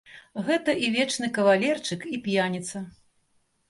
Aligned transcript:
Гэта 0.47 0.75
і 0.85 0.89
вечны 0.95 1.31
кавалерчык 1.37 2.09
і 2.17 2.21
п'яніца. 2.27 2.87